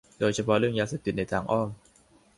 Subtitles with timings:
[0.19, 1.69] โดยเฉพาะเรื่องยาเสพติดในทางอ้อม